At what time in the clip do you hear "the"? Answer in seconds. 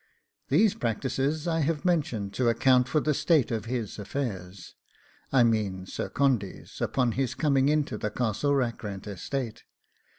2.99-3.13, 7.99-8.09